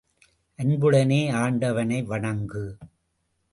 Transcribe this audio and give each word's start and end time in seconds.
அன்புடனே 0.59 1.19
ஆண்டவனை 1.31 2.01
வணங்கு. 2.03 2.77